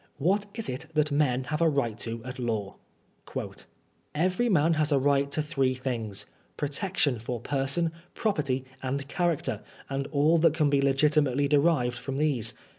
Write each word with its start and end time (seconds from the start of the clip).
What 0.17 0.47
is 0.55 0.67
it 0.67 0.87
that 0.95 1.11
men 1.11 1.43
have 1.43 1.61
a 1.61 1.69
right 1.69 1.95
to 1.99 2.23
at 2.25 2.39
law? 2.39 2.77
''Every 3.27 4.49
man 4.49 4.73
has 4.73 4.91
a 4.91 4.97
right 4.97 5.29
to 5.29 5.43
three 5.43 5.75
things— 5.75 6.25
^protection 6.57 7.21
for 7.21 7.39
Serson, 7.41 7.91
property 8.15 8.65
and 8.81 9.07
character, 9.07 9.61
and 9.91 10.07
all 10.07 10.39
that 10.39 10.55
can 10.55 10.71
be 10.71 10.81
legitimately 10.81 11.47
erived 11.49 11.99
from 11.99 12.17
these. 12.17 12.55